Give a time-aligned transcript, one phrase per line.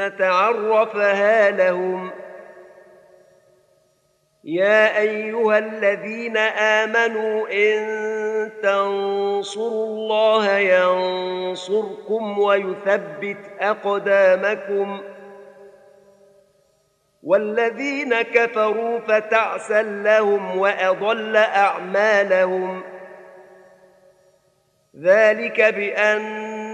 [0.00, 2.10] الجنة عرفها لهم.
[4.44, 15.00] يا أيها الذين آمنوا إن تنصروا الله ينصركم ويثبت أقدامكم.
[17.22, 22.82] والذين كفروا فتعسا لهم وأضل أعمالهم.
[25.02, 26.73] ذلك بأن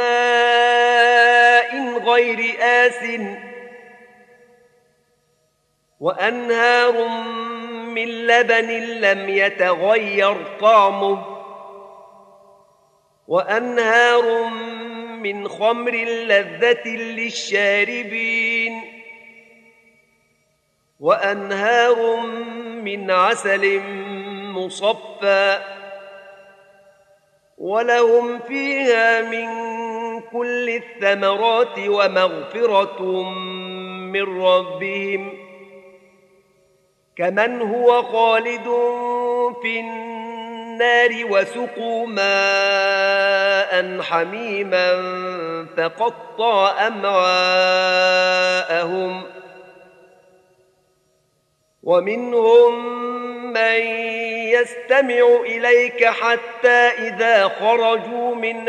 [0.00, 3.20] ماء غير آس
[6.00, 7.08] وأنهار
[7.84, 8.70] من لبن
[9.00, 11.40] لم يتغير طعمه
[13.28, 14.44] وأنهار
[15.22, 18.82] من خمر لذة للشاربين
[21.00, 22.16] وأنهار
[22.84, 23.80] من عسل
[24.54, 25.60] مصفى
[27.58, 29.79] ولهم فيها من
[30.32, 33.02] كل الثمرات ومغفرة
[34.12, 35.38] من ربهم
[37.16, 38.64] كمن هو خالد
[39.62, 44.96] في النار وسقوا ماء حميما
[45.76, 48.30] فقطع أمعاءهم
[51.82, 53.00] ومنهم
[53.52, 53.80] من
[54.60, 56.68] يستمع إليك حتى
[57.08, 58.68] إذا خرجوا من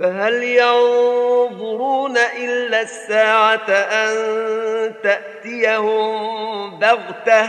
[0.00, 7.48] فهل ينظرون إلا الساعة أن تأتيهم بغتة؟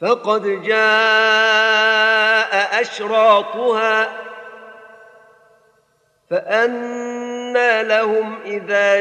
[0.00, 0.82] فقد جاء
[2.80, 4.12] أشراطها
[6.30, 9.00] فأنى لهم إذا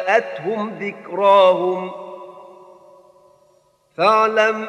[0.00, 1.92] جاءتهم ذكراهم.
[3.96, 4.68] فاعلم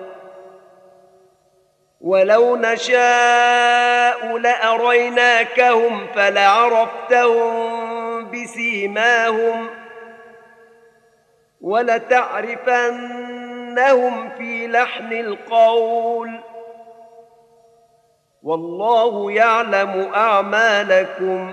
[2.01, 7.71] ولو نشاء لاريناكهم فلعرفتهم
[8.31, 9.67] بسيماهم
[11.61, 16.39] ولتعرفنهم في لحن القول
[18.43, 21.51] والله يعلم اعمالكم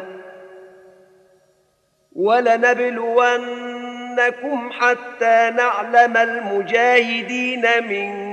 [2.17, 3.51] ولنبلونكم
[4.73, 8.28] حتى نعلم المجاهدين منكم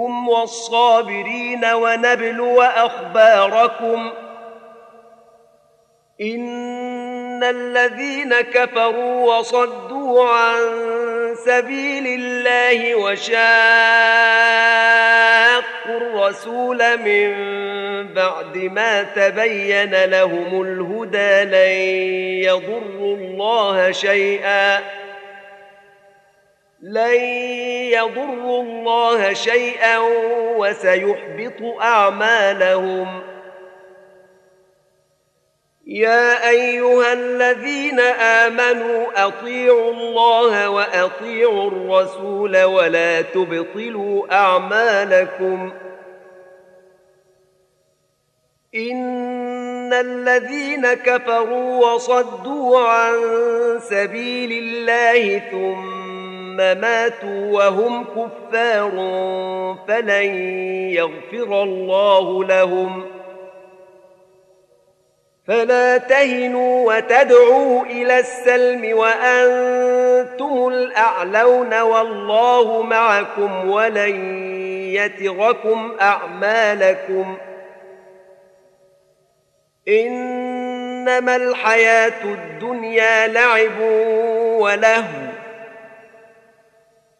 [0.00, 4.10] والصابرين ونبلو أخباركم
[6.20, 10.58] إن الذين كفروا وصدوا عن
[11.46, 14.48] سبيل الله وشاقوا
[15.88, 17.34] شاقوا الرسول من
[18.14, 21.72] بعد ما تبين لهم الهدى لن
[22.44, 24.80] يضروا الله شيئا
[26.82, 27.20] لن
[27.92, 29.98] يضروا الله شيئا
[30.56, 33.22] وسيحبط أعمالهم.
[35.86, 45.72] يا أيها الذين آمنوا أطيعوا الله وأطيعوا الرسول ولا تبطلوا أعمالكم.
[48.74, 53.14] إن الذين كفروا وصدوا عن
[53.80, 56.17] سبيل الله ثم
[56.60, 58.90] ماتوا وهم كفار
[59.88, 60.34] فلن
[60.90, 63.18] يغفر الله لهم ۖ.
[65.48, 74.42] فلا تهنوا وتدعوا إلى السلم وأنتم الأعلون والله معكم ولن
[74.94, 77.36] يتركم أعمالكم.
[79.88, 83.80] إنما الحياة الدنيا لعب
[84.60, 85.27] ولهو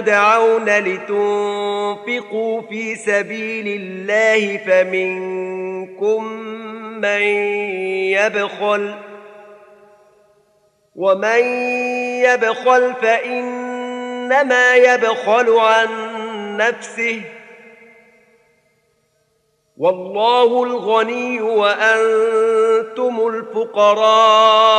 [0.00, 6.24] تدعون لتنفقوا في سبيل الله فمنكم
[7.00, 7.22] من
[8.12, 8.94] يبخل
[10.96, 11.44] ومن
[12.24, 15.88] يبخل فإنما يبخل عن
[16.56, 17.20] نفسه
[19.76, 24.78] والله الغني وأنتم الفقراء